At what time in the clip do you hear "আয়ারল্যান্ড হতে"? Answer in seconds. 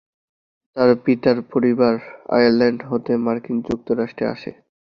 2.29-3.11